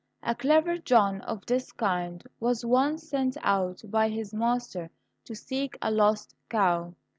[0.23, 4.89] A clever John of this kind was once sent out by his master
[5.25, 6.95] to seek a lost cow.